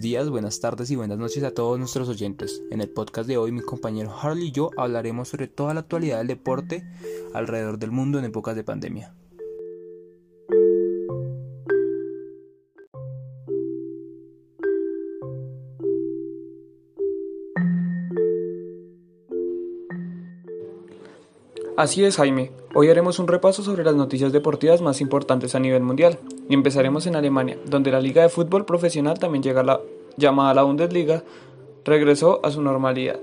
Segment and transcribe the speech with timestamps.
[0.00, 2.62] días, buenas tardes y buenas noches a todos nuestros oyentes.
[2.70, 6.18] En el podcast de hoy mi compañero Harley y yo hablaremos sobre toda la actualidad
[6.18, 6.84] del deporte
[7.34, 9.14] alrededor del mundo en épocas de pandemia.
[21.76, 22.52] Así es, Jaime.
[22.74, 26.18] Hoy haremos un repaso sobre las noticias deportivas más importantes a nivel mundial.
[26.48, 29.80] Y empezaremos en Alemania, donde la Liga de Fútbol Profesional, también llega la,
[30.16, 31.24] llamada la Bundesliga,
[31.84, 33.20] regresó a su normalidad.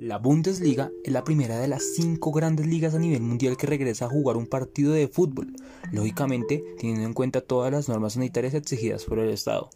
[0.00, 4.06] La Bundesliga es la primera de las cinco grandes ligas a nivel mundial que regresa
[4.06, 5.48] a jugar un partido de fútbol,
[5.92, 9.68] lógicamente teniendo en cuenta todas las normas sanitarias exigidas por el Estado.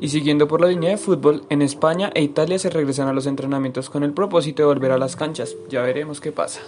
[0.00, 3.26] Y siguiendo por la línea de fútbol, en España e Italia se regresan a los
[3.26, 5.56] entrenamientos con el propósito de volver a las canchas.
[5.68, 6.60] Ya veremos qué pasa.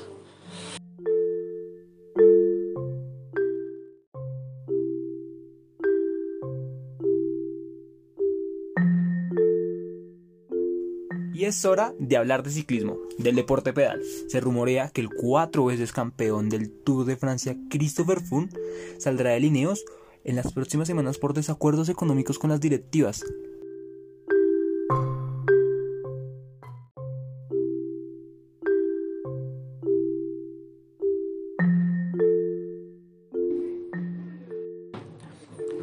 [11.34, 14.00] Y es hora de hablar de ciclismo, del deporte pedal.
[14.28, 18.48] Se rumorea que el cuatro veces campeón del Tour de Francia, Christopher Froome,
[18.96, 19.84] saldrá de Lineos
[20.26, 23.24] en las próximas semanas por desacuerdos económicos con las directivas.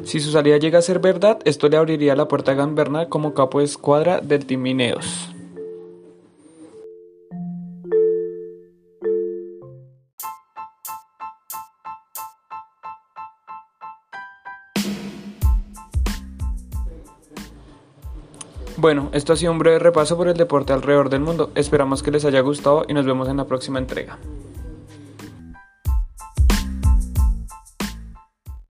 [0.04, 3.34] Si su salida llega a ser verdad, esto le abriría la puerta a Gambernal como
[3.34, 5.33] capo de escuadra del Team Ineos.
[18.76, 21.50] Bueno, esto ha sido un breve repaso por el deporte alrededor del mundo.
[21.54, 24.18] Esperamos que les haya gustado y nos vemos en la próxima entrega.